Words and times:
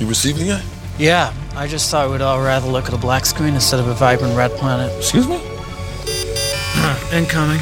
You 0.00 0.06
receiving 0.06 0.46
it? 0.46 0.62
Yeah, 0.98 1.30
I 1.54 1.66
just 1.66 1.90
thought 1.90 2.10
we'd 2.10 2.22
all 2.22 2.40
rather 2.40 2.66
look 2.66 2.86
at 2.86 2.94
a 2.94 2.96
black 2.96 3.26
screen 3.26 3.52
instead 3.52 3.80
of 3.80 3.86
a 3.86 3.92
vibrant 3.92 4.34
red 4.34 4.50
planet. 4.52 4.90
Excuse 4.96 5.28
me? 5.28 5.36
Incoming. 7.12 7.60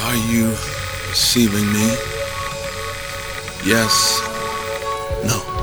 Are 0.00 0.16
you 0.32 0.50
receiving 1.10 1.72
me? 1.72 1.94
Yes. 3.64 4.20
No. 5.24 5.53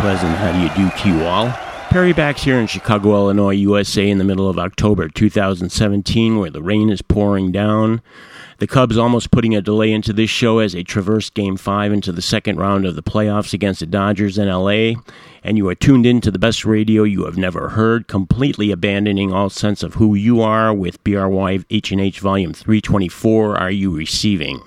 Pleasant 0.00 0.34
how 0.36 0.50
do 0.50 0.82
you 0.82 1.18
do 1.18 1.24
all. 1.26 1.50
Perry 1.90 2.14
Bax 2.14 2.42
here 2.42 2.58
in 2.58 2.66
Chicago, 2.66 3.14
Illinois, 3.16 3.50
USA, 3.50 4.08
in 4.08 4.16
the 4.16 4.24
middle 4.24 4.48
of 4.48 4.58
October 4.58 5.10
2017, 5.10 6.38
where 6.38 6.48
the 6.48 6.62
rain 6.62 6.88
is 6.88 7.02
pouring 7.02 7.52
down. 7.52 8.00
The 8.60 8.66
Cubs 8.66 8.96
almost 8.96 9.30
putting 9.30 9.54
a 9.54 9.60
delay 9.60 9.92
into 9.92 10.14
this 10.14 10.30
show 10.30 10.58
as 10.58 10.72
they 10.72 10.84
traverse 10.84 11.28
Game 11.28 11.58
5 11.58 11.92
into 11.92 12.12
the 12.12 12.22
second 12.22 12.56
round 12.56 12.86
of 12.86 12.96
the 12.96 13.02
playoffs 13.02 13.52
against 13.52 13.80
the 13.80 13.86
Dodgers 13.86 14.38
in 14.38 14.48
LA. 14.48 15.00
And 15.44 15.58
you 15.58 15.68
are 15.68 15.74
tuned 15.74 16.06
in 16.06 16.22
to 16.22 16.30
the 16.30 16.38
best 16.38 16.64
radio 16.64 17.02
you 17.02 17.26
have 17.26 17.36
never 17.36 17.70
heard, 17.70 18.08
completely 18.08 18.70
abandoning 18.70 19.34
all 19.34 19.50
sense 19.50 19.82
of 19.82 19.94
who 19.94 20.14
you 20.14 20.40
are 20.40 20.72
with 20.72 21.02
BRY 21.04 21.58
H&H 21.68 22.20
Volume 22.20 22.54
324, 22.54 23.56
Are 23.58 23.70
You 23.70 23.90
Receiving? 23.90 24.62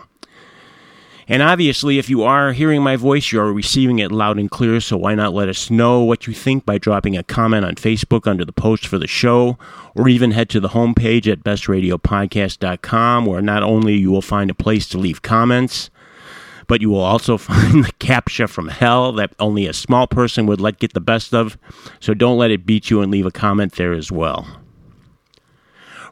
And 1.28 1.42
obviously, 1.42 1.98
if 1.98 2.10
you 2.10 2.24
are 2.24 2.52
hearing 2.52 2.82
my 2.82 2.96
voice, 2.96 3.32
you're 3.32 3.54
receiving 3.54 4.00
it 4.00 4.12
loud 4.12 4.38
and 4.38 4.52
clear, 4.52 4.80
so 4.82 4.98
why 4.98 5.16
not 5.16 5.34
let 5.34 5.50
us 5.50 5.70
know 5.70 6.04
what 6.04 6.28
you 6.28 6.34
think 6.34 6.66
by 6.66 6.78
dropping 6.78 7.16
a 7.16 7.24
comment 7.24 7.66
on 7.66 7.76
Facebook 7.76 8.28
under 8.28 8.44
the 8.44 8.52
post 8.52 8.86
for 8.86 9.00
the 9.00 9.08
show, 9.08 9.58
or 9.96 10.10
even 10.10 10.32
head 10.32 10.50
to 10.50 10.60
the 10.60 10.70
homepage 10.70 11.32
at 11.32 11.44
bestradiopodcast.com, 11.44 13.26
where 13.26 13.42
not 13.42 13.64
only 13.64 13.96
you 13.96 14.12
will 14.12 14.22
find 14.22 14.50
a 14.50 14.56
place 14.56 14.88
to 14.90 14.98
leave 14.98 15.22
comments, 15.22 15.90
but 16.68 16.82
you 16.82 16.90
will 16.90 17.00
also 17.00 17.38
find 17.38 17.86
the 17.86 17.94
captcha 17.94 18.50
from 18.50 18.68
hell 18.68 19.12
that 19.14 19.34
only 19.40 19.68
a 19.68 19.74
small 19.74 20.08
person 20.08 20.46
would 20.46 20.62
let 20.62 20.80
get 20.80 20.94
the 20.94 21.02
best 21.02 21.34
of, 21.34 21.58
so 22.00 22.14
don't 22.14 22.38
let 22.38 22.52
it 22.52 22.66
beat 22.66 22.90
you 22.90 23.02
and 23.02 23.12
leave 23.12 23.26
a 23.26 23.32
comment 23.32 23.74
there 23.74 23.94
as 23.94 24.12
well. 24.12 24.63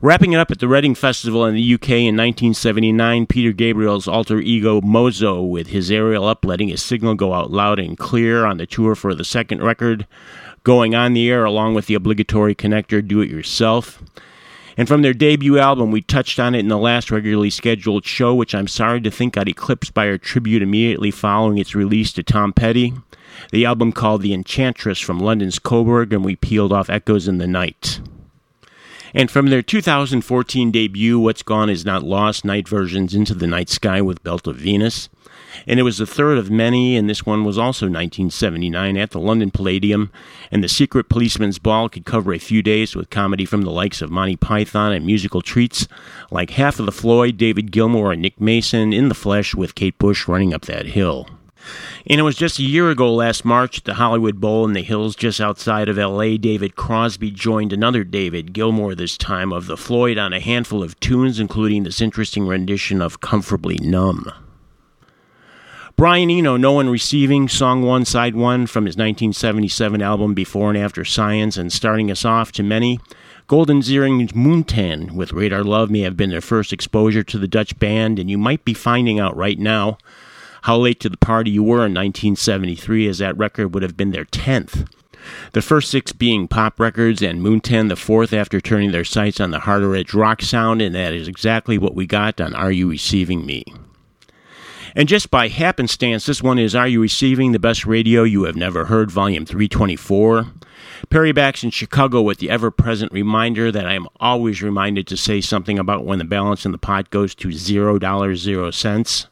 Wrapping 0.04 0.34
it 0.34 0.38
up 0.38 0.50
at 0.50 0.58
the 0.58 0.68
Reading 0.68 0.96
Festival 0.96 1.46
in 1.46 1.54
the 1.54 1.74
UK 1.76 1.90
in 1.90 2.18
1979, 2.18 3.28
Peter 3.28 3.52
Gabriel's 3.52 4.08
alter 4.08 4.40
ego 4.40 4.82
Mozo, 4.82 5.44
with 5.44 5.68
his 5.68 5.92
aerial 5.92 6.26
up, 6.26 6.44
letting 6.44 6.70
his 6.70 6.82
signal 6.82 7.14
go 7.14 7.36
out 7.36 7.52
loud 7.52 7.78
and 7.78 8.00
clear 8.00 8.44
on 8.44 8.58
the 8.58 8.66
tour 8.66 8.96
for 8.96 9.14
the 9.14 9.24
second 9.24 9.62
record, 9.62 10.08
going 10.64 10.96
on 10.96 11.14
the 11.14 11.30
air 11.30 11.46
along 11.46 11.76
with 11.76 11.86
the 11.86 11.94
obligatory 11.94 12.56
connector 12.56 13.08
Do 13.08 13.22
It 13.22 13.30
Yourself. 13.30 14.02
And 14.76 14.88
from 14.88 15.04
their 15.04 15.14
debut 15.14 15.60
album, 15.60 15.92
we 15.92 16.02
touched 16.02 16.40
on 16.40 16.56
it 16.56 16.62
in 16.62 16.68
the 16.68 16.80
last 16.80 17.12
regularly 17.12 17.52
scheduled 17.52 18.04
show, 18.04 18.34
which 18.34 18.56
I'm 18.56 18.68
sorry 18.68 19.02
to 19.02 19.12
think 19.12 19.36
got 19.36 19.48
eclipsed 19.48 19.94
by 19.94 20.08
our 20.08 20.18
tribute 20.18 20.64
immediately 20.64 21.12
following 21.12 21.60
its 21.60 21.76
release 21.76 22.12
to 22.14 22.24
Tom 22.24 22.54
Petty. 22.54 22.96
The 23.52 23.66
album 23.66 23.92
called 23.92 24.24
The 24.24 24.34
Enchantress 24.34 25.00
from 25.00 25.20
London's 25.20 25.60
Coburg, 25.60 26.12
and 26.12 26.26
we 26.26 26.38
peeled 26.38 26.74
off 26.74 26.90
Echoes 26.90 27.28
in 27.28 27.38
the 27.38 27.46
Night. 27.46 28.00
And 29.14 29.30
from 29.30 29.48
their 29.48 29.62
2014 29.62 30.72
debut, 30.72 31.20
What's 31.20 31.44
Gone 31.44 31.70
Is 31.70 31.86
Not 31.86 32.04
Lost, 32.04 32.46
night 32.46 32.68
versions 32.68 33.14
Into 33.14 33.34
the 33.34 33.48
Night 33.48 33.70
Sky 33.70 34.02
with 34.02 34.24
Belt 34.24 34.48
of 34.48 34.56
Venus. 34.56 35.10
And 35.68 35.80
it 35.80 35.84
was 35.84 35.98
the 35.98 36.06
third 36.06 36.38
of 36.38 36.50
many, 36.50 36.96
and 36.96 37.10
this 37.10 37.26
one 37.26 37.44
was 37.44 37.58
also 37.58 37.86
1979 37.86 38.98
at 38.98 39.12
the 39.12 39.20
London 39.20 39.52
Palladium. 39.52 40.12
And 40.50 40.64
The 40.64 40.70
Secret 40.70 41.10
Policeman's 41.10 41.60
Ball 41.60 41.90
could 41.90 42.06
cover 42.06 42.34
a 42.34 42.40
few 42.40 42.62
days 42.62 42.96
with 42.96 43.10
comedy 43.10 43.46
from 43.46 43.64
the 43.64 43.72
likes 43.72 44.02
of 44.02 44.12
Monty 44.12 44.38
Python 44.38 44.94
and 44.94 45.06
musical 45.06 45.42
treats 45.42 45.88
like 46.30 46.52
Half 46.52 46.80
of 46.80 46.86
the 46.86 46.92
Floyd, 46.92 47.38
David 47.38 47.72
Gilmour, 47.72 48.14
and 48.14 48.22
Nick 48.22 48.40
Mason 48.40 48.94
in 48.94 49.10
the 49.10 49.16
flesh 49.16 49.54
with 49.54 49.76
Kate 49.76 49.98
Bush 49.98 50.28
running 50.28 50.54
up 50.54 50.66
that 50.66 50.88
hill. 50.88 51.28
And 52.08 52.20
it 52.20 52.24
was 52.24 52.36
just 52.36 52.60
a 52.60 52.64
year 52.64 52.90
ago 52.90 53.14
last 53.14 53.46
March 53.46 53.80
at 53.80 53.84
the 53.86 53.96
Hollywood 53.96 54.42
Bowl 54.42 54.66
in 54.66 54.74
the 54.74 54.82
hills 54.82 55.16
just 55.16 55.40
outside 55.40 55.90
of 55.90 55.98
LA. 55.98 56.38
David 56.38 56.76
Crosby 56.76 57.32
joined 57.32 57.72
another 57.72 58.04
David 58.04 58.54
Gilmour, 58.54 58.96
this 58.96 59.18
time 59.18 59.54
of 59.54 59.68
the 59.68 59.78
Floyd, 59.78 60.18
on 60.18 60.34
a 60.34 60.40
handful 60.40 60.84
of 60.84 61.00
tunes, 61.00 61.40
including 61.40 61.84
this 61.84 62.02
interesting 62.02 62.48
rendition 62.48 63.02
of 63.02 63.22
Comfortably 63.22 63.78
Numb. 63.82 64.32
Brian 65.96 66.32
Eno, 66.32 66.58
No 66.58 66.72
One 66.72 66.90
Receiving, 66.90 67.48
Song 67.48 67.84
1, 67.84 68.06
Side 68.06 68.36
1 68.36 68.66
from 68.66 68.86
his 68.86 68.96
1977 68.96 70.02
album 70.02 70.34
Before 70.34 70.70
and 70.70 70.78
After 70.78 71.06
Science, 71.06 71.58
and 71.58 71.72
starting 71.72 72.10
us 72.10 72.26
off 72.26 72.52
to 72.54 72.64
many. 72.64 73.00
Golden 73.46 73.82
Earring's 73.82 74.32
Moontan 74.32 75.12
with 75.12 75.34
Radar 75.34 75.64
Love 75.64 75.92
may 75.92 76.00
have 76.00 76.18
been 76.18 76.30
their 76.30 76.42
first 76.42 76.74
exposure 76.74 77.22
to 77.22 77.38
the 77.38 77.48
Dutch 77.48 77.78
band, 77.78 78.18
and 78.18 78.32
you 78.32 78.38
might 78.38 78.66
be 78.66 78.74
finding 78.74 79.20
out 79.20 79.36
right 79.36 79.60
now 79.60 79.98
how 80.62 80.78
late 80.78 81.00
to 81.02 81.10
the 81.10 81.18
party 81.18 81.52
you 81.52 81.64
were 81.64 81.86
in 81.86 81.94
1973, 81.94 83.08
as 83.08 83.18
that 83.20 83.38
record 83.38 83.74
would 83.74 83.84
have 83.84 83.98
been 83.98 84.12
their 84.12 84.26
10th. 84.26 84.88
The 85.54 85.62
first 85.62 85.92
six 85.92 86.14
being 86.14 86.48
Pop 86.48 86.80
Records 86.80 87.22
and 87.22 87.42
Moontan, 87.42 87.90
the 87.90 87.96
fourth 87.96 88.34
after 88.34 88.60
turning 88.60 88.92
their 88.92 89.04
sights 89.04 89.40
on 89.40 89.52
the 89.52 89.60
harder 89.60 89.96
edge 89.96 90.14
rock 90.14 90.42
sound, 90.42 90.82
and 90.82 90.96
that 90.96 91.14
is 91.14 91.28
exactly 91.28 91.78
what 91.78 91.96
we 91.96 92.08
got 92.08 92.42
on 92.42 92.56
Are 92.56 92.72
You 92.72 92.90
Receiving 92.90 93.46
Me? 93.46 93.64
And 94.96 95.08
just 95.08 95.32
by 95.32 95.48
happenstance, 95.48 96.26
this 96.26 96.44
one 96.44 96.60
is 96.60 96.76
Are 96.76 96.88
You 96.88 97.02
Receiving 97.02 97.52
the 97.52 97.60
Best 97.60 97.86
Radio 97.86 98.24
You 98.24 98.44
Have 98.44 98.56
Never 98.56 98.86
Heard, 98.86 99.10
Volume 99.12 99.46
324. 99.46 100.48
Perry 101.10 101.32
Bax 101.32 101.64
in 101.64 101.72
Chicago 101.72 102.22
with 102.22 102.40
the 102.40 102.50
ever 102.50 102.72
present 102.72 103.12
reminder 103.12 103.72
that 103.72 103.86
I 103.86 103.94
am 103.94 104.08
always 104.20 104.62
reminded 104.62 105.08
to 105.08 105.18
say 105.18 105.40
something 105.40 105.80
about 105.80 106.06
when 106.06 106.20
the 106.20 106.26
balance 106.26 106.66
in 106.66 106.72
the 106.72 106.78
pot 106.78 107.10
goes 107.10 107.34
to 107.36 107.52
zero 107.52 107.98
dollars, 108.00 108.42
zero 108.42 108.72
cents. 108.72 109.28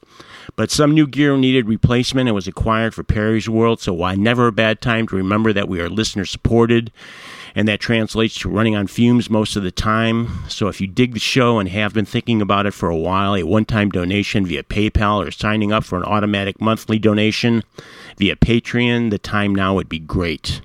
But 0.56 0.72
some 0.72 0.94
new 0.94 1.08
gear 1.08 1.38
needed 1.38 1.68
replacement 1.68 2.28
and 2.28 2.36
was 2.36 2.48
acquired 2.48 2.94
for 2.94 3.04
Perry's 3.04 3.50
World, 3.50 3.82
so 3.82 3.94
why 3.94 4.16
never 4.16 4.48
a 4.48 4.52
bad 4.52 4.82
time 4.82 5.08
to 5.08 5.16
remember 5.16 5.54
that 5.54 5.70
we 5.70 5.80
are 5.80 5.90
listener 5.90 6.26
supported 6.26 6.92
and 7.56 7.68
that 7.68 7.80
translates 7.80 8.38
to 8.40 8.50
running 8.50 8.76
on 8.76 8.88
fumes 8.88 9.30
most 9.30 9.56
of 9.56 9.64
the 9.64 9.72
time. 9.72 10.44
So 10.48 10.68
if 10.68 10.80
you 10.80 10.88
dig 10.88 11.14
the 11.14 11.20
show 11.20 11.60
and 11.60 11.70
have 11.70 11.94
been 11.94 12.06
thinking 12.06 12.42
about 12.42 12.66
it 12.66 12.74
for 12.74 12.90
a 12.90 12.98
while, 12.98 13.36
a 13.36 13.44
one 13.44 13.66
time 13.66 13.90
donation 13.90 14.46
via 14.46 14.64
PayPal 14.64 15.26
or 15.26 15.32
signing 15.32 15.72
up 15.72 15.84
for 15.84 15.98
an 15.98 16.04
automatic 16.04 16.62
monthly 16.62 17.00
donation 17.00 17.64
via 18.18 18.36
Patreon, 18.36 19.12
the 19.12 19.20
time 19.20 19.54
now 19.54 19.76
would 19.76 19.90
be 19.90 20.00
great. 20.00 20.62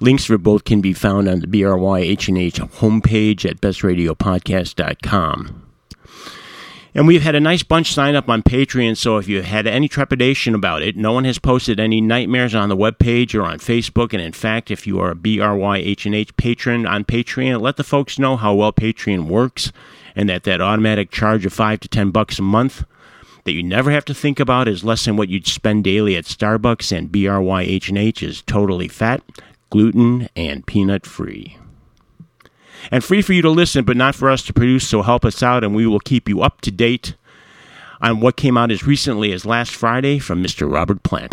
Links 0.00 0.24
for 0.24 0.38
both 0.38 0.64
can 0.64 0.80
be 0.80 0.92
found 0.92 1.28
on 1.28 1.40
the 1.40 1.46
BRY 1.46 2.00
H&H 2.00 2.56
homepage 2.56 3.48
at 3.48 3.60
bestradiopodcast.com. 3.60 5.61
And 6.94 7.06
we've 7.06 7.22
had 7.22 7.34
a 7.34 7.40
nice 7.40 7.62
bunch 7.62 7.94
sign 7.94 8.14
up 8.14 8.28
on 8.28 8.42
Patreon, 8.42 8.98
so 8.98 9.16
if 9.16 9.26
you 9.26 9.40
had 9.40 9.66
any 9.66 9.88
trepidation 9.88 10.54
about 10.54 10.82
it, 10.82 10.94
no 10.94 11.12
one 11.12 11.24
has 11.24 11.38
posted 11.38 11.80
any 11.80 12.02
nightmares 12.02 12.54
on 12.54 12.68
the 12.68 12.76
webpage 12.76 13.34
or 13.34 13.44
on 13.44 13.60
Facebook. 13.60 14.12
And 14.12 14.20
in 14.20 14.32
fact, 14.32 14.70
if 14.70 14.86
you 14.86 15.00
are 15.00 15.12
a 15.12 15.16
BRYH&H 15.16 16.36
patron 16.36 16.86
on 16.86 17.04
Patreon, 17.04 17.62
let 17.62 17.76
the 17.76 17.84
folks 17.84 18.18
know 18.18 18.36
how 18.36 18.52
well 18.54 18.74
Patreon 18.74 19.26
works 19.26 19.72
and 20.14 20.28
that 20.28 20.44
that 20.44 20.60
automatic 20.60 21.10
charge 21.10 21.46
of 21.46 21.54
5 21.54 21.80
to 21.80 21.88
10 21.88 22.10
bucks 22.10 22.38
a 22.38 22.42
month 22.42 22.84
that 23.44 23.52
you 23.52 23.62
never 23.62 23.90
have 23.90 24.04
to 24.04 24.14
think 24.14 24.38
about 24.38 24.68
is 24.68 24.84
less 24.84 25.06
than 25.06 25.16
what 25.16 25.30
you'd 25.30 25.46
spend 25.46 25.84
daily 25.84 26.14
at 26.14 26.24
Starbucks 26.24 26.96
and 26.96 27.10
BRYH&H 27.10 28.22
is 28.22 28.42
totally 28.42 28.88
fat, 28.88 29.22
gluten, 29.70 30.28
and 30.36 30.66
peanut 30.66 31.06
free 31.06 31.56
and 32.90 33.04
free 33.04 33.22
for 33.22 33.32
you 33.32 33.42
to 33.42 33.50
listen, 33.50 33.84
but 33.84 33.96
not 33.96 34.14
for 34.14 34.30
us 34.30 34.42
to 34.44 34.52
produce. 34.52 34.88
So 34.88 35.02
help 35.02 35.24
us 35.24 35.42
out, 35.42 35.64
and 35.64 35.74
we 35.74 35.86
will 35.86 36.00
keep 36.00 36.28
you 36.28 36.42
up 36.42 36.60
to 36.62 36.70
date 36.70 37.14
on 38.00 38.20
what 38.20 38.36
came 38.36 38.56
out 38.56 38.70
as 38.70 38.84
recently 38.84 39.32
as 39.32 39.46
last 39.46 39.74
Friday 39.74 40.18
from 40.18 40.42
Mr. 40.42 40.70
Robert 40.70 41.02
Plant. 41.02 41.32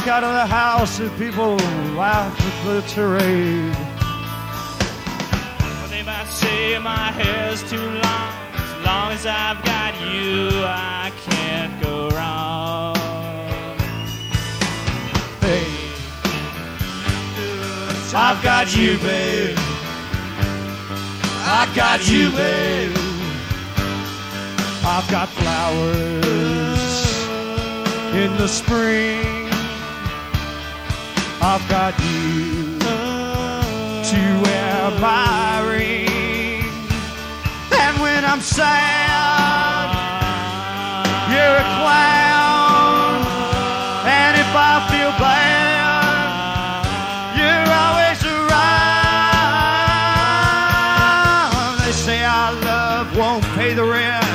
walk 0.00 0.08
out 0.08 0.24
of 0.24 0.32
the 0.32 0.46
house 0.46 0.98
and 0.98 1.10
people 1.18 1.56
laugh 1.94 2.34
at 2.40 2.64
the 2.64 2.80
charade. 2.88 3.74
They 5.90 6.02
might 6.02 6.26
say 6.28 6.78
my 6.78 7.12
hair's 7.12 7.62
too 7.68 7.76
long. 7.76 8.32
As 8.54 8.84
long 8.86 9.12
as 9.12 9.26
I've 9.26 9.62
got 9.62 9.94
you, 10.00 10.48
I 10.64 11.12
can't 11.28 11.82
go 11.82 12.08
wrong. 12.10 12.96
Babe, 15.40 15.66
I've 18.14 18.42
got 18.42 18.74
you, 18.74 18.96
babe. 18.98 19.58
I've 21.44 21.74
got 21.76 22.10
you, 22.10 22.30
babe. 22.30 22.96
I've 24.82 25.10
got 25.10 25.28
flowers 25.28 26.80
in 28.14 28.34
the 28.38 28.48
spring. 28.48 29.19
I've 31.42 31.66
got 31.70 31.98
you 32.00 32.78
to 34.10 34.40
wear 34.44 34.90
my 35.00 35.64
ring. 35.72 36.64
And 37.72 37.98
when 37.98 38.26
I'm 38.26 38.42
sad, 38.42 39.88
you're 41.32 41.56
a 41.56 41.68
clown. 41.80 43.24
And 44.04 44.36
if 44.36 44.54
I 44.54 44.86
feel 44.92 45.12
bad, 45.16 46.84
you're 47.40 47.72
always 47.72 48.20
around. 48.22 48.68
They 51.86 51.92
say 51.92 52.22
our 52.22 52.52
love 52.52 53.16
won't 53.16 53.44
pay 53.56 53.72
the 53.72 53.84
rent. 53.84 54.26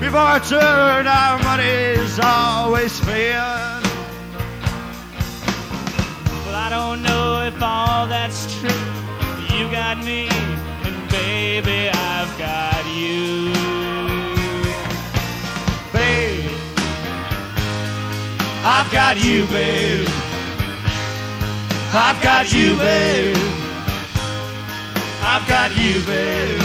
Before 0.00 0.18
I 0.18 0.40
turn, 0.40 1.06
our 1.06 1.38
money's 1.44 2.18
always 2.18 2.90
spent. 2.90 3.77
I 6.68 6.70
don't 6.70 7.02
know 7.02 7.40
if 7.46 7.62
all 7.62 8.06
that's 8.06 8.44
true. 8.60 8.68
You 9.56 9.70
got 9.70 10.04
me, 10.04 10.28
and 10.84 11.08
baby, 11.08 11.88
I've 11.88 12.36
got 12.36 12.84
you. 12.94 13.54
Babe, 15.94 16.50
I've 18.62 18.92
got 18.92 19.16
you, 19.16 19.46
babe. 19.46 20.06
I've 21.94 22.22
got 22.22 22.52
you, 22.52 22.76
babe. 22.76 23.36
I've 25.22 25.48
got 25.48 25.74
you, 25.74 26.04
babe. 26.04 26.60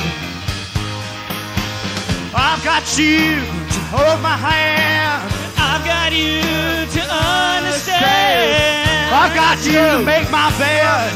I've 2.36 2.62
got 2.62 2.98
you 2.98 3.36
to 3.72 3.80
hold 3.88 4.22
my 4.22 4.36
hand. 4.36 5.43
I've 5.74 5.82
got 5.86 6.14
you 6.14 6.40
to 6.40 7.02
understand. 7.02 9.10
I've 9.12 9.34
got 9.34 9.58
you 9.66 9.74
to 9.74 10.04
make 10.06 10.30
my 10.30 10.52
bed. 10.60 11.12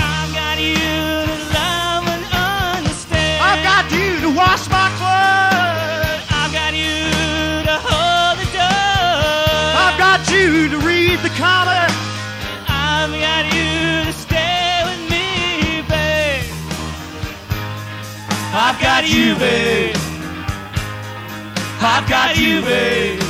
I've 0.00 0.32
got 0.32 0.56
you 0.58 0.72
to 0.72 1.36
love 1.52 2.08
and 2.08 2.24
understand. 2.32 3.44
I've 3.44 3.62
got 3.62 3.92
you 3.92 4.20
to 4.22 4.30
wash 4.34 4.70
my 4.70 4.88
clothes. 4.96 6.24
I've 6.32 6.50
got 6.50 6.72
you 6.72 7.12
to 7.68 7.76
hold 7.76 8.38
the 8.40 8.48
door. 8.56 9.76
I've 9.84 9.98
got 9.98 10.30
you 10.32 10.70
to 10.70 10.78
read 10.78 11.18
the 11.20 11.28
comments. 11.36 11.94
I've 12.68 13.12
got 13.12 13.44
you 13.52 14.04
to 14.08 14.12
stay 14.16 14.80
with 14.88 15.10
me, 15.12 15.82
babe. 15.92 16.48
I've 18.54 18.80
got 18.80 19.06
you, 19.06 19.36
babe. 19.36 19.94
I've 21.84 22.08
got 22.08 22.38
you, 22.38 22.62
babe. 22.62 23.20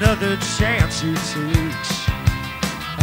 Another 0.00 0.36
chance 0.56 1.02
he 1.02 1.12
takes. 1.14 2.08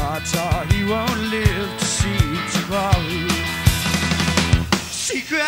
Odds 0.01 0.35
are 0.35 0.65
he 0.65 0.83
won't 0.83 1.19
live 1.29 1.77
to 1.77 1.85
see 1.85 2.17
tomorrow. 2.53 3.27
Secret 4.89 5.47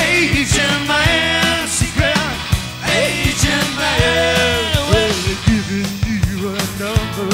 agent 0.00 0.88
man, 0.88 1.68
secret 1.68 2.16
agent 2.88 3.76
man. 3.76 4.64
Well, 4.90 5.14
they're 5.24 5.44
giving 5.44 5.90
you 6.06 6.48
a 6.48 6.50
number. 6.80 7.32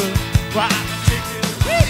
Why 0.53 0.69
take 1.07 1.29
it 1.39 1.47
away? 1.63 1.89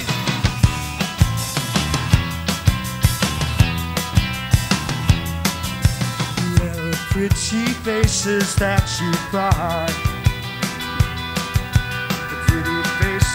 Well, 6.60 6.92
pretty 7.10 7.64
faces 7.84 8.54
that 8.56 8.86
you 9.00 9.12
buy. 9.32 10.07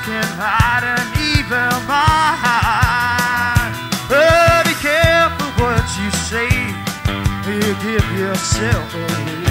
Can 0.03 0.27
hide 0.35 0.83
an 0.83 1.07
evil 1.15 1.79
mind. 1.87 3.71
Oh, 4.11 4.59
be 4.67 4.75
careful 4.83 5.47
what 5.63 5.85
you 5.95 6.11
say. 6.27 6.51
You 7.47 7.71
give 7.79 8.07
yourself 8.19 8.93
away. 8.93 9.47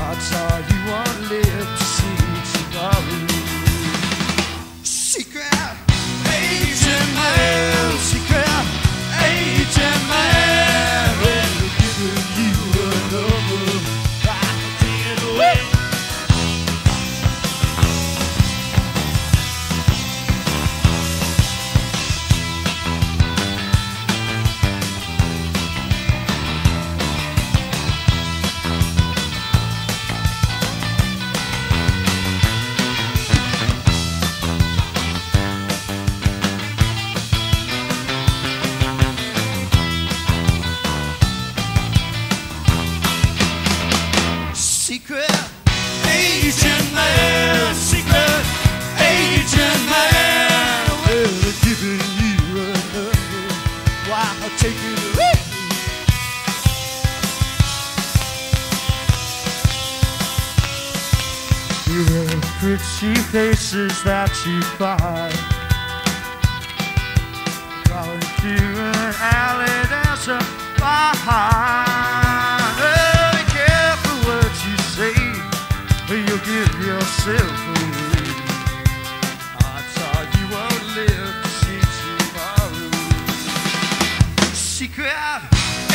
Odds 0.00 0.28
are 0.32 0.60
you 0.70 0.78
won't 0.88 1.20
live 1.28 1.68
to 1.78 1.84
see 1.84 2.16
tomorrow. 2.54 3.04
Secret 4.82 5.52
agent 6.32 7.08
man, 7.12 7.73
Secret 44.94 45.28
agent 46.06 46.94
man, 46.94 47.74
secret 47.74 48.44
agent 49.02 49.82
man. 49.90 50.86
Well, 51.02 51.32
they're 51.42 51.62
giving 51.66 52.02
you 52.22 52.36
a 52.60 52.70
number. 52.94 53.50
Why 54.08 54.22
I'll 54.40 54.56
take 54.56 54.78
it 54.78 54.98
away? 55.10 55.34
You 61.90 62.02
have 62.14 62.44
pretty 62.60 63.14
faces 63.32 64.00
that 64.04 64.30
you 64.46 64.62
find. 64.78 65.34
Going 67.88 68.26
through 68.38 68.78
an 68.78 69.14
alley, 69.18 69.76
there's 69.90 70.28
a 70.28 70.38
behind. 70.78 71.93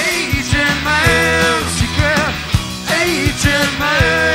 Agent 0.10 0.84
man, 0.84 1.64
secret 1.77 2.34
agent 2.89 3.80
man. 3.80 4.30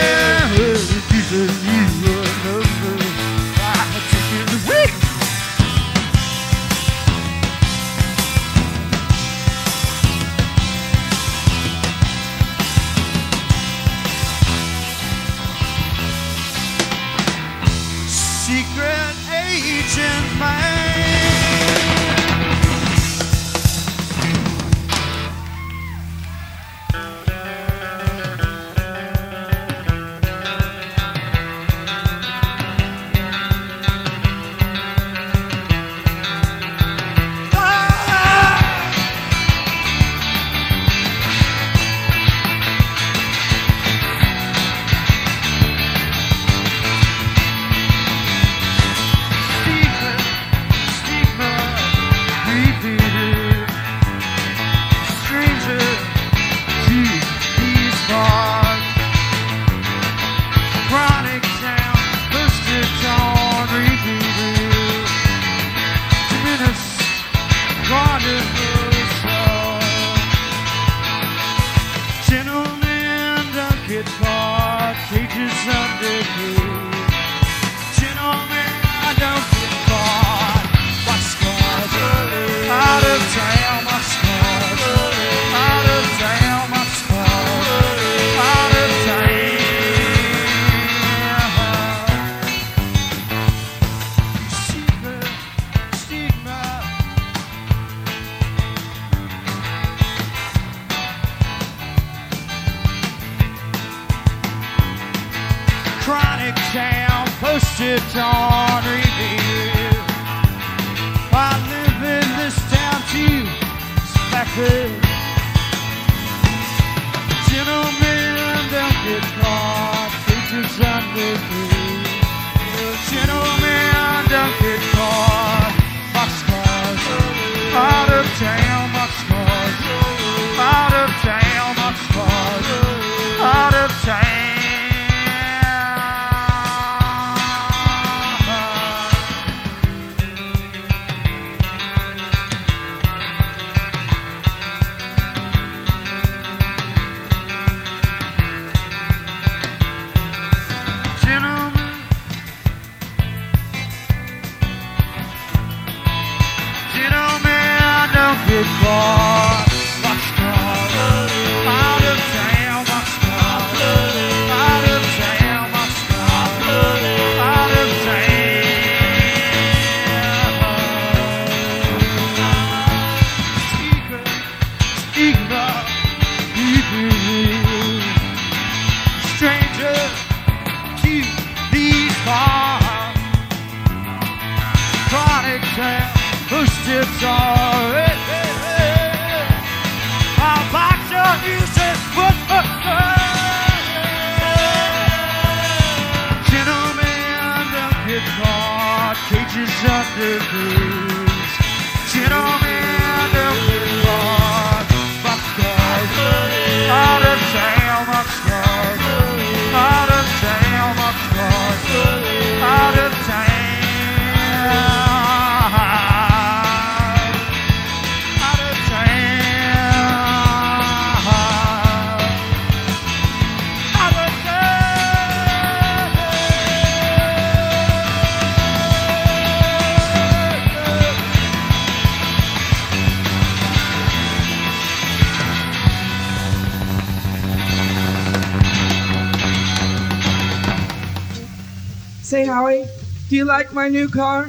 You 243.44 243.48
like 243.50 243.74
my 243.74 243.88
new 243.88 244.08
car? 244.08 244.48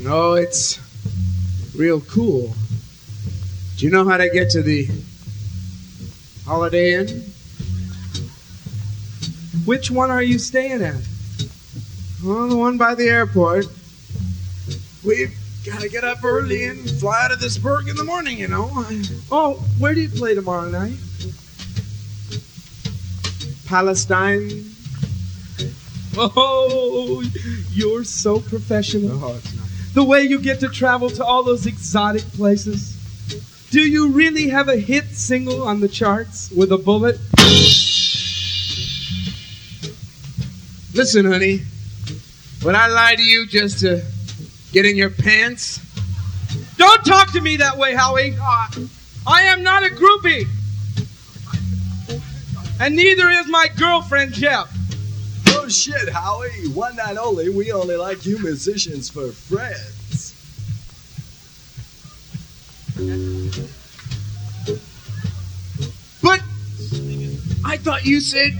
No, 0.00 0.34
it's 0.34 0.80
real 1.76 2.00
cool. 2.00 2.52
Do 3.76 3.84
you 3.84 3.92
know 3.92 4.04
how 4.04 4.16
to 4.16 4.28
get 4.30 4.50
to 4.50 4.62
the 4.62 4.88
Holiday 6.44 6.94
Inn? 6.94 7.22
Which 9.64 9.92
one 9.92 10.10
are 10.10 10.22
you 10.22 10.40
staying 10.40 10.82
at? 10.82 10.96
Well, 12.24 12.48
the 12.48 12.56
one 12.56 12.78
by 12.78 12.96
the 12.96 13.08
airport. 13.08 13.66
We've 15.04 15.38
got 15.64 15.82
to 15.82 15.88
get 15.88 16.02
up 16.02 16.24
early 16.24 16.64
and 16.64 16.90
fly 16.98 17.26
out 17.26 17.32
of 17.32 17.38
this 17.38 17.58
burg 17.58 17.86
in 17.88 17.94
the 17.94 18.04
morning, 18.04 18.38
you 18.38 18.48
know. 18.48 18.70
Oh, 19.30 19.64
where 19.78 19.94
do 19.94 20.00
you 20.00 20.08
play 20.08 20.34
tomorrow 20.34 20.68
night? 20.68 20.98
Palestine. 23.66 24.73
Oh, 26.16 27.22
you're 27.72 28.04
so 28.04 28.40
professional. 28.40 29.16
No, 29.18 29.34
it's 29.34 29.56
not. 29.56 29.66
The 29.94 30.04
way 30.04 30.22
you 30.22 30.40
get 30.40 30.60
to 30.60 30.68
travel 30.68 31.10
to 31.10 31.24
all 31.24 31.42
those 31.42 31.66
exotic 31.66 32.22
places. 32.32 32.96
Do 33.70 33.80
you 33.80 34.12
really 34.12 34.48
have 34.48 34.68
a 34.68 34.76
hit 34.76 35.06
single 35.06 35.62
on 35.62 35.80
the 35.80 35.88
charts 35.88 36.50
with 36.50 36.72
a 36.72 36.78
bullet? 36.78 37.18
Listen, 40.94 41.24
honey. 41.26 41.62
Would 42.64 42.74
I 42.74 42.86
lie 42.88 43.14
to 43.16 43.22
you 43.22 43.46
just 43.46 43.80
to 43.80 44.02
get 44.72 44.86
in 44.86 44.96
your 44.96 45.10
pants? 45.10 45.80
Don't 46.76 47.04
talk 47.04 47.32
to 47.32 47.40
me 47.40 47.56
that 47.56 47.76
way, 47.76 47.94
Howie. 47.94 48.36
I 49.26 49.42
am 49.42 49.62
not 49.62 49.84
a 49.84 49.88
groupie. 49.88 50.46
And 52.80 52.96
neither 52.96 53.28
is 53.30 53.48
my 53.48 53.68
girlfriend, 53.76 54.32
Jeff. 54.32 54.73
Oh 55.64 55.68
shit, 55.68 56.10
Howie. 56.10 56.68
One 56.74 56.94
night 56.96 57.16
only, 57.16 57.48
we 57.48 57.72
only 57.72 57.96
like 57.96 58.26
you 58.26 58.38
musicians 58.38 59.08
for 59.08 59.28
friends. 59.32 60.34
But 66.20 66.42
I 67.64 67.78
thought 67.78 68.04
you 68.04 68.20
said 68.20 68.52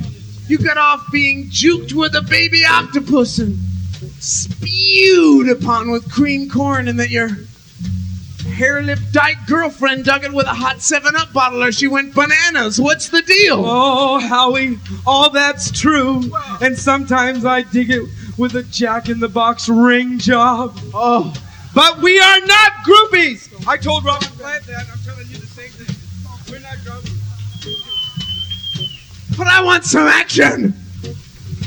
you 0.49 0.57
got 0.57 0.79
off 0.79 1.05
being 1.13 1.51
juked 1.51 1.93
with 1.93 2.15
a 2.15 2.23
baby 2.23 2.65
octopus 2.65 3.39
and 3.39 3.59
spewed 4.21 5.51
upon 5.51 5.91
with 5.91 6.11
cream 6.11 6.49
corn, 6.49 6.89
and 6.89 6.99
that 7.01 7.11
your 7.11 7.29
hair 8.55 8.81
lip 8.83 8.99
dyke 9.13 9.37
girlfriend 9.47 10.05
dug 10.05 10.25
it 10.25 10.33
with 10.33 10.47
a 10.47 10.55
hot 10.55 10.81
7 10.81 11.15
Up 11.17 11.33
bottle 11.33 11.63
or 11.63 11.73
she 11.73 11.87
went 11.89 12.15
bananas. 12.15 12.81
What's 12.81 13.09
the 13.09 13.21
deal? 13.23 13.63
Oh, 13.67 14.19
Howie, 14.21 14.79
all 15.07 15.31
that's 15.31 15.71
true. 15.71 16.23
And 16.61 16.77
sometimes 16.79 17.45
I 17.45 17.63
dig 17.63 17.91
it 17.91 18.09
with 18.39 18.55
a 18.57 18.63
jack 18.65 19.09
in 19.09 19.21
the 19.21 19.29
box 19.29 19.69
ring 19.69 20.19
job. 20.19 20.79
Oh, 20.95 21.35
But 21.75 21.99
we 22.01 22.19
are 22.21 22.41
not 22.41 22.73
groupies. 22.87 23.51
I 23.67 23.77
told 23.77 24.05
Robert 24.05 24.29
Plant 24.39 24.65
that. 24.67 24.87
I'm 24.91 24.99
telling 25.05 25.27
you 25.29 25.37
the 25.39 25.47
same 25.47 25.71
thing. 25.71 25.97
We're 26.51 26.61
not 26.61 26.77
groupies. 26.79 27.11
but 29.37 29.47
I 29.49 29.61
want 29.63 29.85
some 29.85 30.07
action. 30.07 30.75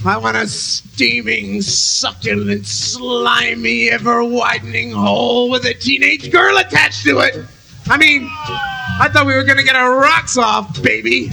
I 0.05 0.17
want 0.17 0.37
a 0.37 0.47
steaming, 0.47 1.61
succulent, 1.61 2.65
slimy, 2.65 3.89
ever 3.89 4.23
widening 4.23 4.91
hole 4.91 5.49
with 5.49 5.65
a 5.65 5.73
teenage 5.73 6.31
girl 6.31 6.57
attached 6.57 7.03
to 7.03 7.19
it. 7.19 7.45
I 7.87 7.97
mean, 7.97 8.29
I 8.31 9.09
thought 9.11 9.25
we 9.25 9.35
were 9.35 9.43
gonna 9.43 9.63
get 9.63 9.75
our 9.75 9.99
rocks 9.99 10.37
off, 10.37 10.81
baby. 10.81 11.31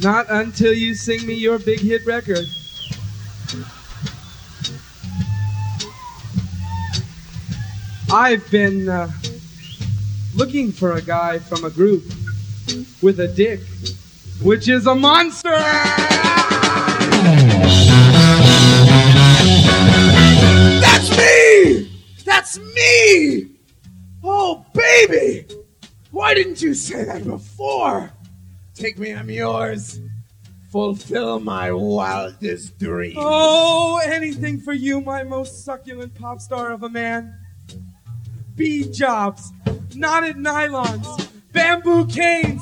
Not 0.00 0.26
until 0.28 0.72
you 0.72 0.94
sing 0.94 1.26
me 1.26 1.34
your 1.34 1.58
big 1.58 1.80
hit 1.80 2.06
record. 2.06 2.44
I've 8.10 8.48
been 8.50 8.88
uh, 8.88 9.10
looking 10.34 10.72
for 10.72 10.92
a 10.92 11.02
guy 11.02 11.38
from 11.40 11.64
a 11.64 11.70
group 11.70 12.04
with 13.02 13.20
a 13.20 13.28
dick, 13.28 13.60
which 14.42 14.68
is 14.68 14.86
a 14.86 14.94
monster. 14.94 15.56
That's 20.80 21.10
me! 21.16 21.90
That's 22.24 22.58
me! 22.58 23.50
Oh, 24.22 24.64
baby! 24.72 25.46
Why 26.10 26.34
didn't 26.34 26.62
you 26.62 26.74
say 26.74 27.04
that 27.04 27.24
before? 27.24 28.10
Take 28.74 28.98
me, 28.98 29.12
I'm 29.12 29.30
yours. 29.30 30.00
Fulfill 30.70 31.40
my 31.40 31.72
wildest 31.72 32.78
dreams. 32.78 33.16
Oh, 33.18 34.00
anything 34.04 34.60
for 34.60 34.72
you, 34.72 35.00
my 35.00 35.22
most 35.22 35.64
succulent 35.64 36.14
pop 36.14 36.40
star 36.40 36.72
of 36.72 36.82
a 36.82 36.88
man. 36.88 37.34
Bead 38.54 38.92
jobs, 38.92 39.52
knotted 39.94 40.36
nylons, 40.36 41.28
bamboo 41.52 42.06
canes, 42.06 42.60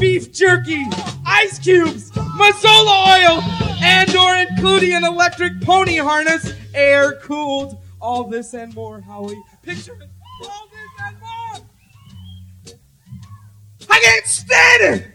beef 0.00 0.32
jerky, 0.32 0.82
ice 1.26 1.58
cubes, 1.58 2.10
mazola 2.12 3.18
oil, 3.18 3.42
and 3.82 4.16
or 4.16 4.34
including 4.36 4.94
an 4.94 5.04
electric 5.04 5.60
pony 5.60 5.96
harness, 5.96 6.54
air 6.74 7.20
cooled. 7.20 7.76
All 8.00 8.24
this 8.24 8.54
and 8.54 8.74
more, 8.74 9.02
Howie. 9.02 9.38
Picture 9.62 9.92
it. 9.92 10.08
All 10.42 10.66
this 10.72 10.90
and 11.06 11.20
more. 11.20 12.78
I 13.90 14.00
can't 14.02 14.26
stand 14.26 14.82
it! 14.82 15.06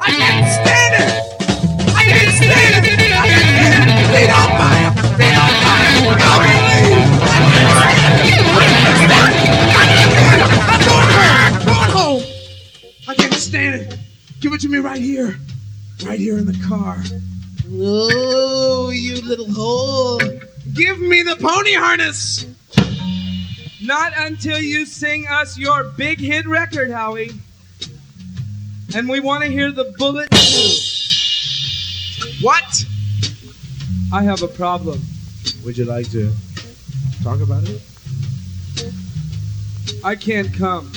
I 0.00 0.10
can't 0.10 0.48
stand 0.48 0.94
it! 1.02 1.12
I 1.94 2.04
can't 2.04 2.34
stand 2.34 2.54
it! 2.54 2.88
I 3.18 3.28
can't 3.28 3.52
stand 3.52 3.76
it! 3.76 4.12
They 4.12 4.26
don't 4.26 4.52
buy 4.56 4.78
it! 4.88 4.94
They 5.18 5.30
don't 5.34 5.56
buy 5.62 5.84
it! 5.84 6.18
Nobody 6.18 6.58
I 13.48 13.50
can't 13.50 13.82
stand 13.82 13.92
it! 13.92 13.98
Give 14.40 14.52
it 14.52 14.60
to 14.60 14.68
me 14.68 14.78
right 14.78 15.00
here. 15.00 15.36
Right 16.04 16.18
here 16.18 16.36
in 16.36 16.44
the 16.44 16.58
car. 16.68 17.02
Oh, 17.70 18.90
you 18.90 19.22
little 19.22 19.46
whore. 19.46 20.46
Give 20.74 21.00
me 21.00 21.22
the 21.22 21.36
pony 21.36 21.72
harness! 21.72 22.46
Not 23.82 24.12
until 24.16 24.60
you 24.60 24.84
sing 24.84 25.26
us 25.30 25.56
your 25.56 25.84
big 25.84 26.18
hit 26.18 26.46
record, 26.46 26.90
Howie. 26.90 27.30
And 28.94 29.08
we 29.08 29.20
want 29.20 29.44
to 29.44 29.50
hear 29.50 29.72
the 29.72 29.94
bullet 29.96 30.30
too. 30.30 30.74
What? 32.42 32.84
I 34.12 34.24
have 34.24 34.42
a 34.42 34.48
problem. 34.48 35.00
Would 35.64 35.78
you 35.78 35.86
like 35.86 36.10
to 36.10 36.30
talk 37.22 37.40
about 37.40 37.62
it? 37.66 37.80
I 40.04 40.16
can't 40.16 40.52
come. 40.52 40.92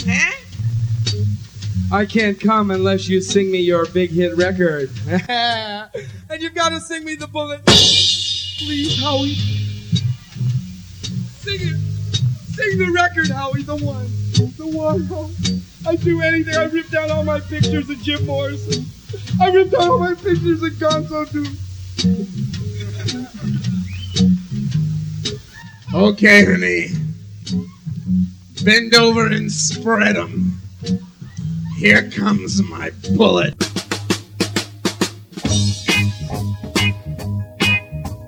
I 1.94 2.06
can't 2.06 2.40
come 2.40 2.72
unless 2.72 3.10
you 3.10 3.20
sing 3.20 3.52
me 3.52 3.60
your 3.60 3.86
big 3.88 4.12
hit 4.12 4.38
record. 4.38 4.90
and 5.08 5.92
you've 6.40 6.56
got 6.56 6.70
to 6.70 6.80
sing 6.80 7.04
me 7.04 7.16
the 7.16 7.28
bullet. 7.28 7.66
Please, 7.66 8.98
Howie. 9.02 9.34
Sing 11.42 11.60
it. 11.60 11.76
Sing 12.56 12.78
the 12.78 12.92
record, 12.96 13.30
Howie. 13.30 13.64
The 13.64 13.76
one. 13.76 14.08
The 14.56 14.68
one. 14.68 15.04
Howie. 15.04 15.62
I'd 15.86 16.00
do 16.02 16.22
anything. 16.22 16.56
I 16.56 16.66
ripped 16.66 16.94
out 16.94 17.12
all 17.12 17.26
my 17.26 17.42
pictures 17.42 17.90
of 17.90 18.02
Jim 18.02 18.26
Morrison. 18.26 18.86
I 19.42 19.52
ripped 19.52 19.74
out 19.74 19.90
all 19.90 20.00
my 20.00 20.14
pictures 20.14 20.64
of 20.64 20.72
Gonzo 20.74 21.30
too. 21.30 21.46
Okay, 25.94 26.46
honey. 26.46 26.88
Bend 28.64 28.96
over 28.96 29.28
and 29.28 29.52
spread 29.52 30.16
them. 30.16 30.61
Here 31.82 32.12
comes 32.12 32.62
my 32.70 32.92
bullet. 33.16 33.56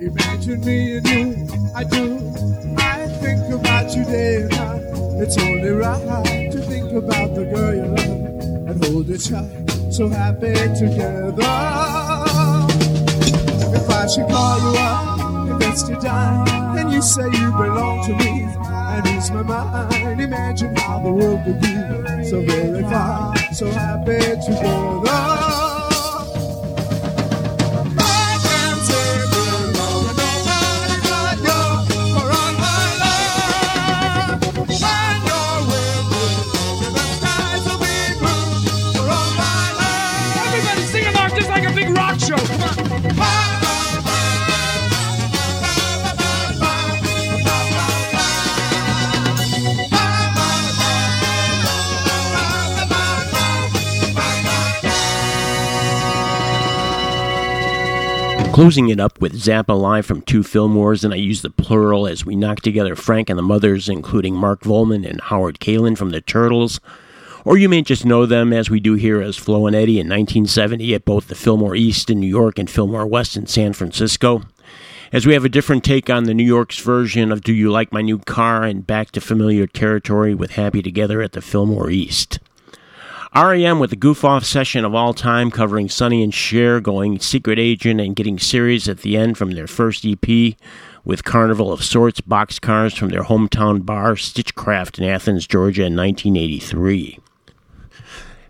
Imagine 0.02 0.62
me 0.66 0.98
and 0.98 1.08
you, 1.08 1.48
I 1.76 1.84
do. 1.84 2.18
I 2.80 3.06
think 3.22 3.54
about 3.54 3.96
you 3.96 4.06
day 4.06 4.38
and 4.38 4.50
night. 4.50 4.82
It's 5.22 5.38
only 5.38 5.70
right 5.70 6.52
to 6.52 6.62
think 6.62 6.94
about 6.94 7.36
the 7.36 7.46
girl 7.46 7.76
you 7.76 7.86
love 7.86 8.70
and 8.70 8.86
hold 8.86 9.12
it 9.12 9.20
tight. 9.20 9.94
So 9.94 10.08
happy 10.08 10.56
together. 10.74 11.44
If 13.78 13.88
I 13.88 14.08
should 14.08 14.30
call 14.30 14.58
you 14.62 14.80
up, 14.80 15.52
invest 15.52 15.90
your 15.90 16.00
dime, 16.00 16.48
and 16.80 16.92
you 16.92 17.04
say 17.04 17.26
you 17.26 17.52
belong 17.52 18.04
to 18.08 18.16
me, 18.16 18.48
my 19.34 19.42
mind. 19.42 20.22
Imagine 20.22 20.76
how 20.76 21.00
the 21.00 21.12
world 21.12 21.44
could 21.44 21.60
be 21.60 22.24
so 22.26 22.42
very 22.42 22.84
fine, 22.84 23.54
so 23.54 23.66
happy 23.72 24.20
together. 24.46 25.43
Closing 58.54 58.90
it 58.90 59.00
up 59.00 59.20
with 59.20 59.34
Zappa 59.34 59.76
live 59.76 60.06
from 60.06 60.22
two 60.22 60.42
Fillmores, 60.42 61.04
and 61.04 61.12
I 61.12 61.18
use 61.18 61.42
the 61.42 61.50
plural 61.50 62.06
as 62.06 62.24
we 62.24 62.36
knock 62.36 62.62
together 62.62 62.96
Frank 62.96 63.32
and 63.32 63.40
the 63.40 63.42
Mothers, 63.42 63.90
including 63.90 64.36
Mark 64.36 64.62
Volman 64.62 65.10
and 65.10 65.20
Howard 65.22 65.60
Kaylan 65.60 65.98
from 65.98 66.12
the 66.12 66.22
Turtles. 66.22 66.80
Or 67.46 67.58
you 67.58 67.68
may 67.68 67.82
just 67.82 68.06
know 68.06 68.28
them 68.28 68.54
as 68.54 68.70
we 68.70 68.80
do 68.80 68.94
here 68.94 69.24
as 69.24 69.38
Flo 69.38 69.66
and 69.66 69.76
Eddie 69.76 70.00
in 70.00 70.08
1970 70.08 70.94
at 70.94 71.04
both 71.04 71.30
the 71.30 71.36
Fillmore 71.36 71.76
East 71.76 72.12
in 72.12 72.20
New 72.20 72.28
York 72.28 72.60
and 72.60 72.70
Fillmore 72.70 73.08
West 73.08 73.36
in 73.36 73.48
San 73.48 73.74
Francisco. 73.74 74.44
As 75.12 75.26
we 75.26 75.34
have 75.34 75.46
a 75.46 75.50
different 75.50 75.84
take 75.84 76.12
on 76.12 76.26
the 76.26 76.36
New 76.36 76.46
York's 76.46 76.78
version 76.78 77.32
of 77.32 77.42
Do 77.42 77.54
You 77.54 77.72
Like 77.72 77.92
My 77.92 78.04
New 78.04 78.20
Car 78.20 78.66
and 78.66 78.86
back 78.86 79.10
to 79.14 79.20
familiar 79.20 79.66
territory 79.66 80.36
with 80.36 80.52
Happy 80.52 80.84
Together 80.84 81.24
at 81.24 81.32
the 81.32 81.42
Fillmore 81.42 81.90
East. 81.90 82.38
REM 83.36 83.80
with 83.80 83.90
the 83.90 83.96
goof 83.96 84.24
off 84.24 84.46
session 84.46 84.86
of 84.86 84.94
all 84.94 85.12
time 85.12 85.50
covering 85.50 85.90
Sonny 85.90 86.24
and 86.24 86.32
Cher 86.32 86.80
going 86.80 87.18
secret 87.18 87.58
agent 87.58 88.00
and 88.00 88.16
getting 88.16 88.38
serious 88.38 88.88
at 88.88 89.00
the 89.00 89.18
end 89.18 89.40
from 89.40 89.52
their 89.52 89.66
first 89.66 90.06
EP 90.06 90.56
with 91.04 91.24
Carnival 91.24 91.72
of 91.72 91.84
Sorts 91.84 92.22
boxcars 92.22 92.96
from 92.96 93.10
their 93.10 93.24
hometown 93.24 93.84
bar 93.84 94.16
Stitchcraft 94.16 95.00
in 95.00 95.06
Athens, 95.06 95.48
Georgia 95.48 95.86
in 95.86 95.96
1983. 95.96 97.20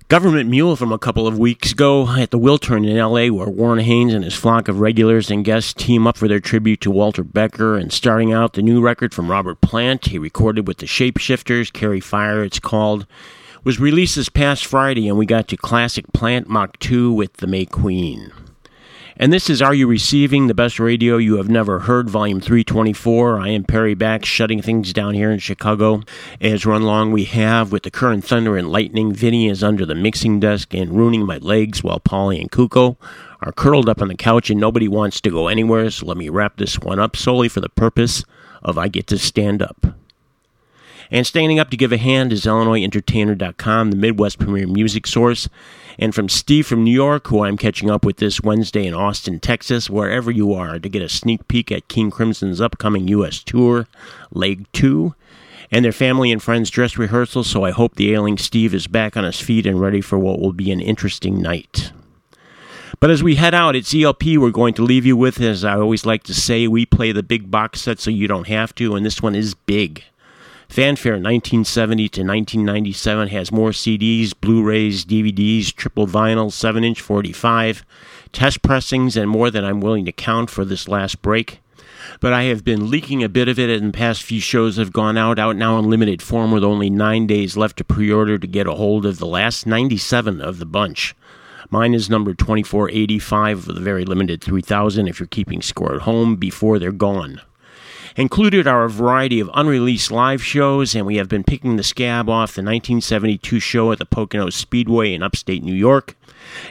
Government 0.09 0.49
Mule 0.49 0.75
from 0.75 0.91
a 0.91 0.99
couple 0.99 1.27
of 1.27 1.39
weeks 1.39 1.71
ago 1.71 2.17
at 2.17 2.31
the 2.31 2.37
Wiltern 2.37 2.85
in 2.85 2.97
LA, 2.97 3.33
where 3.33 3.49
Warren 3.49 3.79
Haynes 3.79 4.13
and 4.13 4.25
his 4.25 4.35
flock 4.35 4.67
of 4.67 4.81
regulars 4.81 5.31
and 5.31 5.45
guests 5.45 5.73
team 5.73 6.05
up 6.05 6.17
for 6.17 6.27
their 6.27 6.41
tribute 6.41 6.81
to 6.81 6.91
Walter 6.91 7.23
Becker. 7.23 7.77
And 7.77 7.91
starting 7.91 8.33
out, 8.33 8.51
the 8.51 8.61
new 8.61 8.81
record 8.81 9.13
from 9.13 9.31
Robert 9.31 9.61
Plant, 9.61 10.07
he 10.07 10.19
recorded 10.19 10.67
with 10.67 10.79
the 10.79 10.85
Shapeshifters, 10.87 11.71
Carry 11.71 12.01
Fire, 12.01 12.43
it's 12.43 12.59
called, 12.59 13.07
was 13.63 13.79
released 13.79 14.17
this 14.17 14.27
past 14.27 14.65
Friday, 14.65 15.07
and 15.07 15.17
we 15.17 15.25
got 15.25 15.47
to 15.47 15.55
classic 15.55 16.11
Plant 16.11 16.49
Mach 16.49 16.77
2 16.79 17.13
with 17.13 17.37
the 17.37 17.47
May 17.47 17.65
Queen. 17.65 18.31
And 19.15 19.31
this 19.31 19.49
is 19.49 19.61
Are 19.61 19.73
You 19.73 19.87
Receiving 19.87 20.47
the 20.47 20.53
Best 20.53 20.79
Radio 20.79 21.15
You 21.15 21.37
Have 21.37 21.47
Never 21.47 21.79
Heard, 21.79 22.09
Volume 22.09 22.41
324. 22.41 23.39
I 23.39 23.49
am 23.49 23.63
Perry 23.63 23.93
Bax, 23.93 24.27
shutting 24.27 24.61
things 24.61 24.91
down 24.91 25.13
here 25.13 25.31
in 25.31 25.39
Chicago. 25.39 26.01
As 26.41 26.65
run 26.65 26.83
long 26.83 27.11
we 27.11 27.23
have 27.25 27.71
with 27.71 27.83
the 27.83 27.91
current 27.91 28.25
thunder 28.25 28.57
and 28.57 28.69
lightning, 28.69 29.13
Vinny 29.13 29.47
is 29.47 29.63
under 29.63 29.85
the 29.85 29.95
mixing 29.95 30.41
desk 30.41 30.73
and 30.73 30.91
ruining 30.91 31.25
my 31.25 31.37
legs 31.37 31.83
while 31.83 31.99
Polly 31.99 32.41
and 32.41 32.51
Kuko 32.51 32.97
are 33.41 33.53
curled 33.53 33.87
up 33.87 34.01
on 34.01 34.09
the 34.09 34.15
couch 34.15 34.49
and 34.49 34.59
nobody 34.59 34.89
wants 34.89 35.21
to 35.21 35.29
go 35.29 35.47
anywhere, 35.47 35.89
so 35.89 36.05
let 36.05 36.17
me 36.17 36.27
wrap 36.27 36.57
this 36.57 36.79
one 36.79 36.99
up 36.99 37.15
solely 37.15 37.47
for 37.47 37.61
the 37.61 37.69
purpose 37.69 38.25
of 38.61 38.77
I 38.77 38.89
get 38.89 39.07
to 39.07 39.17
stand 39.17 39.61
up. 39.61 40.02
And 41.13 41.27
standing 41.27 41.59
up 41.59 41.69
to 41.69 41.77
give 41.77 41.91
a 41.91 41.97
hand 41.97 42.33
is 42.33 42.45
IllinoisEntertainer.com, 42.45 43.91
the 43.91 43.95
Midwest 43.95 44.39
premier 44.39 44.65
music 44.65 45.05
source. 45.05 45.47
And 45.99 46.15
from 46.15 46.27
Steve 46.27 46.65
from 46.65 46.83
New 46.83 46.91
York, 46.91 47.27
who 47.27 47.43
I'm 47.43 47.55
catching 47.55 47.91
up 47.91 48.03
with 48.03 48.17
this 48.17 48.41
Wednesday 48.41 48.87
in 48.87 48.95
Austin, 48.95 49.39
Texas, 49.39 49.91
wherever 49.91 50.31
you 50.31 50.55
are, 50.55 50.79
to 50.79 50.89
get 50.89 51.03
a 51.03 51.07
sneak 51.07 51.47
peek 51.47 51.71
at 51.71 51.87
King 51.87 52.09
Crimson's 52.09 52.59
upcoming 52.59 53.07
U.S. 53.09 53.43
tour, 53.43 53.85
Leg 54.31 54.65
2, 54.71 55.13
and 55.69 55.85
their 55.85 55.91
family 55.91 56.31
and 56.31 56.41
friends 56.41 56.71
dress 56.71 56.97
rehearsal. 56.97 57.43
So 57.43 57.63
I 57.63 57.69
hope 57.69 57.93
the 57.93 58.11
ailing 58.11 58.39
Steve 58.39 58.73
is 58.73 58.87
back 58.87 59.15
on 59.15 59.23
his 59.23 59.39
feet 59.39 59.67
and 59.67 59.79
ready 59.79 60.01
for 60.01 60.17
what 60.17 60.39
will 60.39 60.51
be 60.51 60.71
an 60.71 60.81
interesting 60.81 61.39
night. 61.39 61.91
But 62.99 63.11
as 63.11 63.21
we 63.21 63.35
head 63.35 63.53
out, 63.53 63.75
it's 63.75 63.93
ELP 63.93 64.23
we're 64.37 64.49
going 64.49 64.73
to 64.73 64.83
leave 64.83 65.05
you 65.05 65.15
with. 65.15 65.39
As 65.39 65.63
I 65.63 65.75
always 65.75 66.07
like 66.07 66.23
to 66.23 66.33
say, 66.33 66.67
we 66.67 66.87
play 66.87 67.11
the 67.11 67.21
big 67.21 67.51
box 67.51 67.81
set 67.81 67.99
so 67.99 68.09
you 68.09 68.27
don't 68.27 68.47
have 68.47 68.73
to, 68.75 68.95
and 68.95 69.05
this 69.05 69.21
one 69.21 69.35
is 69.35 69.53
big. 69.53 70.05
Fanfare 70.73 71.17
1970 71.17 72.09
to 72.09 72.21
1997 72.21 73.27
has 73.27 73.51
more 73.51 73.69
CDs, 73.69 74.33
Blu 74.33 74.63
rays, 74.63 75.05
DVDs, 75.05 75.71
triple 75.71 76.07
vinyl, 76.07 76.51
7 76.51 76.83
inch 76.83 76.99
45, 76.99 77.85
test 78.31 78.63
pressings, 78.63 79.15
and 79.15 79.29
more 79.29 79.51
than 79.51 79.63
I'm 79.63 79.81
willing 79.81 80.03
to 80.05 80.11
count 80.11 80.49
for 80.49 80.65
this 80.65 80.87
last 80.87 81.21
break. 81.21 81.59
But 82.19 82.33
I 82.33 82.45
have 82.45 82.63
been 82.63 82.89
leaking 82.89 83.23
a 83.23 83.29
bit 83.29 83.47
of 83.47 83.59
it, 83.59 83.69
and 83.69 83.93
the 83.93 83.95
past 83.95 84.23
few 84.23 84.41
shows 84.41 84.77
have 84.77 84.91
gone 84.91 85.15
out, 85.15 85.37
out 85.37 85.55
now 85.55 85.77
in 85.77 85.91
limited 85.91 86.23
form 86.23 86.49
with 86.49 86.63
only 86.63 86.89
nine 86.89 87.27
days 87.27 87.55
left 87.55 87.77
to 87.77 87.83
pre 87.83 88.11
order 88.11 88.39
to 88.39 88.47
get 88.47 88.65
a 88.65 88.73
hold 88.73 89.05
of 89.05 89.19
the 89.19 89.27
last 89.27 89.67
97 89.67 90.41
of 90.41 90.57
the 90.57 90.65
bunch. 90.65 91.15
Mine 91.69 91.93
is 91.93 92.09
number 92.09 92.33
2485 92.33 93.69
of 93.69 93.75
the 93.75 93.79
very 93.79 94.05
limited 94.05 94.43
3000 94.43 95.07
if 95.07 95.19
you're 95.19 95.27
keeping 95.27 95.61
score 95.61 95.93
at 95.93 96.01
home 96.01 96.35
before 96.35 96.79
they're 96.79 96.91
gone. 96.91 97.41
Included 98.15 98.67
are 98.67 98.83
a 98.83 98.89
variety 98.89 99.39
of 99.39 99.49
unreleased 99.53 100.11
live 100.11 100.43
shows, 100.43 100.93
and 100.93 101.05
we 101.05 101.15
have 101.15 101.27
been 101.27 101.43
picking 101.43 101.77
the 101.77 101.83
scab 101.83 102.29
off 102.29 102.53
the 102.53 102.61
1972 102.61 103.59
show 103.59 103.91
at 103.91 103.97
the 103.97 104.05
Pocono 104.05 104.51
Speedway 104.51 105.13
in 105.13 105.23
upstate 105.23 105.63
New 105.63 105.73
York. 105.73 106.15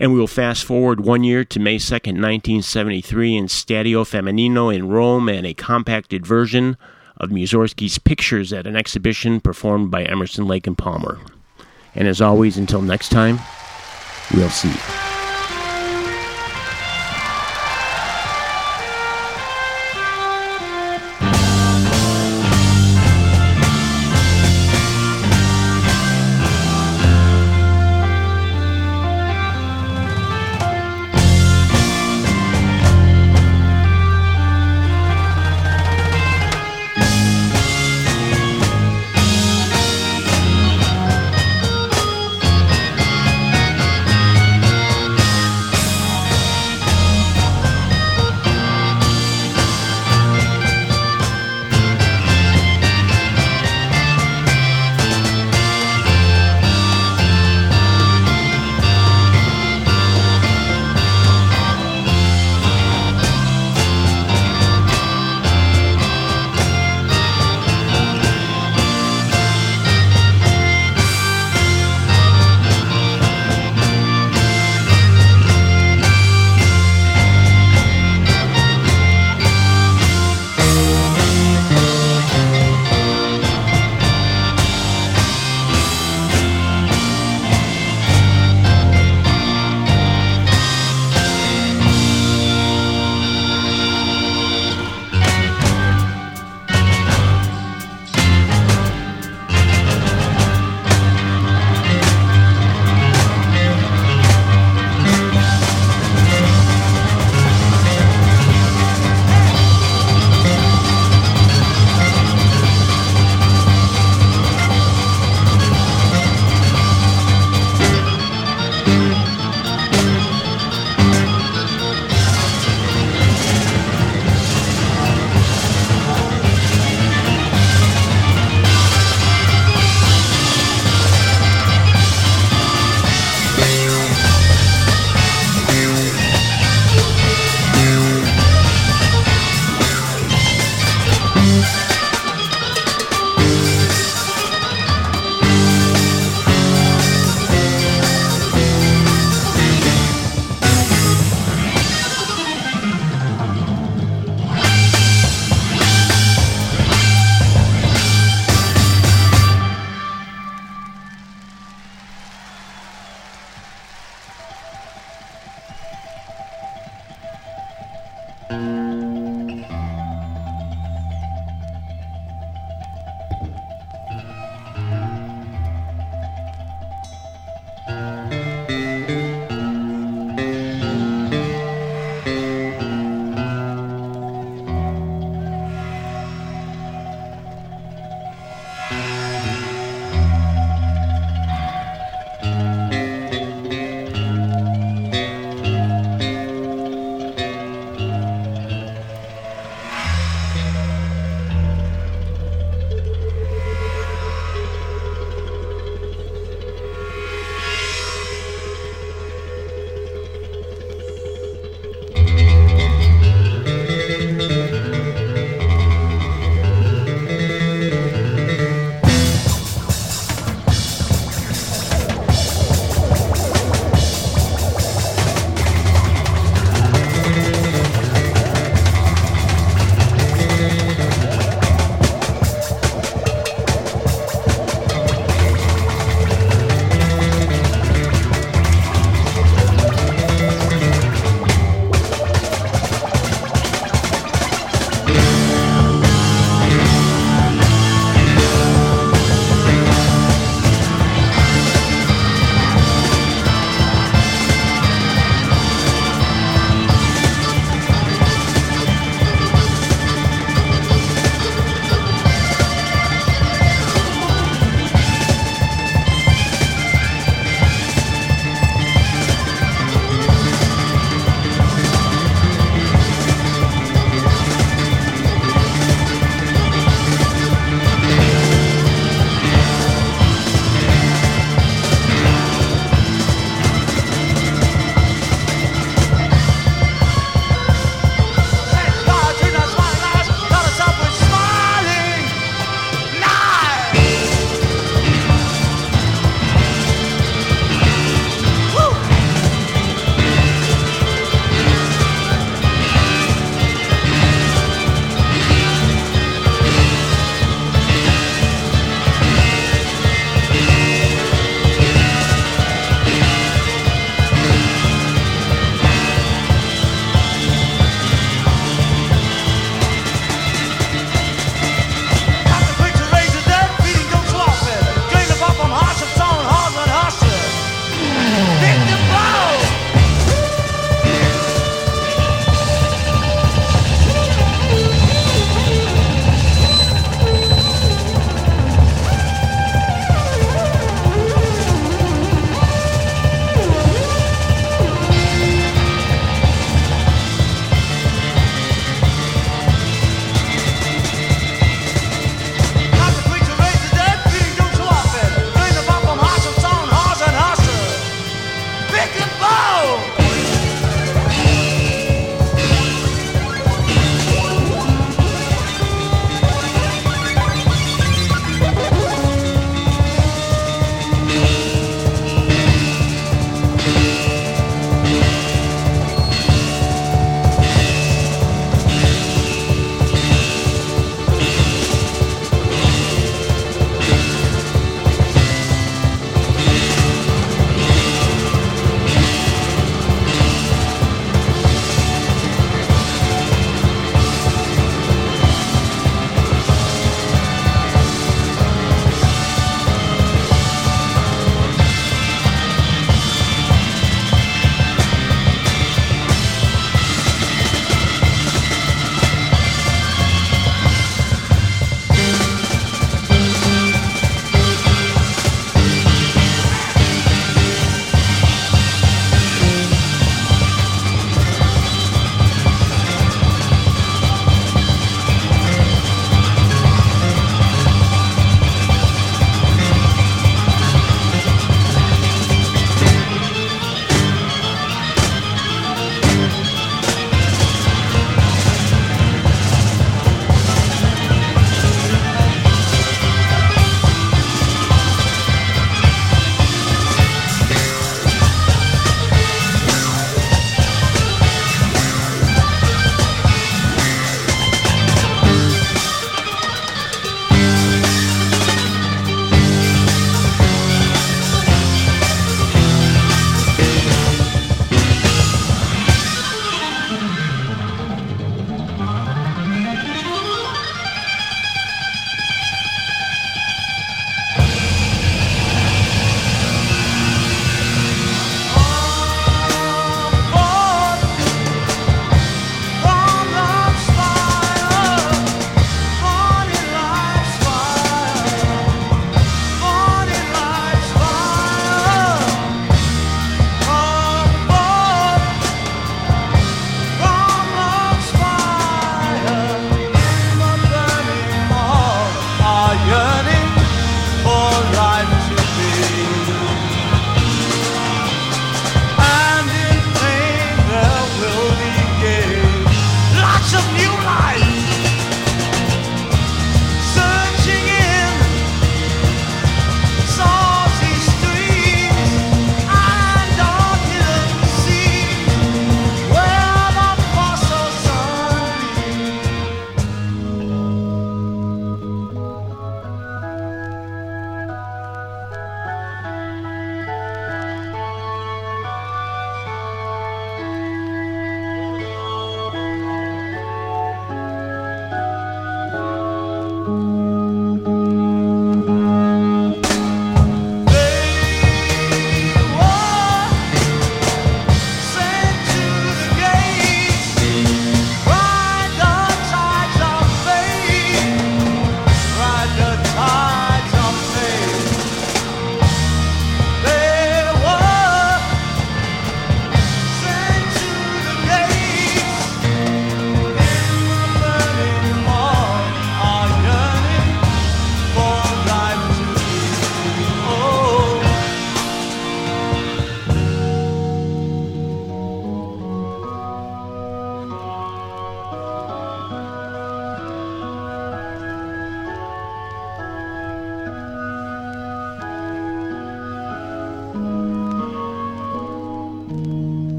And 0.00 0.12
we 0.12 0.18
will 0.18 0.26
fast 0.26 0.64
forward 0.64 1.00
one 1.00 1.22
year 1.22 1.44
to 1.44 1.60
May 1.60 1.76
2nd, 1.76 2.20
1973, 2.20 3.36
in 3.36 3.44
Stadio 3.46 4.04
Flaminio 4.04 4.74
in 4.74 4.88
Rome, 4.88 5.28
and 5.28 5.46
a 5.46 5.54
compacted 5.54 6.26
version 6.26 6.76
of 7.16 7.30
Mussorgsky's 7.30 7.98
Pictures 7.98 8.52
at 8.52 8.66
an 8.66 8.74
exhibition 8.76 9.40
performed 9.40 9.90
by 9.90 10.04
Emerson, 10.04 10.46
Lake 10.46 10.66
and 10.66 10.76
Palmer. 10.76 11.18
And 11.94 12.08
as 12.08 12.20
always, 12.20 12.56
until 12.56 12.82
next 12.82 13.10
time, 13.10 13.38
we'll 14.34 14.50
see. 14.50 15.07